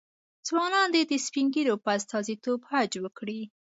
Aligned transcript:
ځوانان 0.47 0.87
دې 0.95 1.01
د 1.07 1.13
سپین 1.25 1.47
ږیرو 1.53 1.75
په 1.83 1.89
استازیتوب 1.97 2.59
حج 2.69 2.91
وکړي. 3.03 3.41